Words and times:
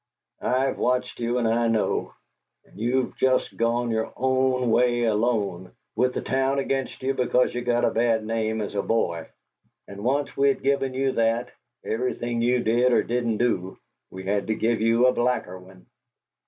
I've 0.41 0.79
watched 0.79 1.19
you 1.19 1.37
and 1.37 1.47
I 1.47 1.67
know; 1.67 2.15
and 2.65 2.75
you've 2.79 3.15
just 3.17 3.55
gone 3.55 3.91
your 3.91 4.11
own 4.17 4.71
way 4.71 5.03
alone, 5.03 5.73
with 5.95 6.15
the 6.15 6.23
town 6.23 6.57
against 6.57 7.03
you 7.03 7.13
because 7.13 7.53
you 7.53 7.61
got 7.61 7.85
a 7.85 7.91
bad 7.91 8.25
name 8.25 8.61
as 8.61 8.73
a 8.73 8.81
boy, 8.81 9.27
and 9.87 10.03
once 10.03 10.35
we'd 10.35 10.63
given 10.63 10.95
you 10.95 11.11
that, 11.11 11.51
everything 11.85 12.41
you 12.41 12.63
did 12.63 12.91
or 12.91 13.03
didn't 13.03 13.37
do, 13.37 13.77
we 14.09 14.23
had 14.23 14.47
to 14.47 14.55
give 14.55 14.81
you 14.81 15.05
a 15.05 15.13
blacker 15.13 15.59
one. 15.59 15.85